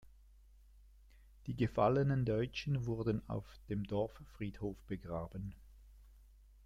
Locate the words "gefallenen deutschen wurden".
1.55-3.21